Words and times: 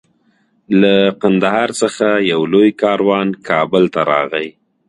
له 0.81 0.95
قندهار 1.21 1.69
څخه 1.81 2.07
یو 2.31 2.41
لوی 2.53 2.69
کاروان 2.83 3.27
کابل 3.47 3.83
ته 3.93 4.01
راغی. 4.11 4.47